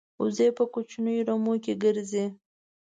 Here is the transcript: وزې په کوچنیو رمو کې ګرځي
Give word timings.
وزې 0.21 0.47
په 0.57 0.63
کوچنیو 0.73 1.25
رمو 1.27 1.53
کې 1.63 1.73
ګرځي 1.83 2.25